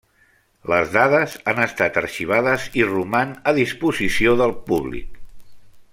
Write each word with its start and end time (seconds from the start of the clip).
Les 0.71 0.87
dades 0.93 1.35
han 1.51 1.61
estat 1.65 1.99
arxivades 2.01 2.65
i 2.81 2.85
roman 2.93 3.37
a 3.53 3.57
disposició 3.61 4.37
del 4.41 4.55
públic. 4.71 5.25